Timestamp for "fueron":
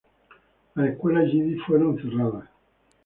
1.67-1.95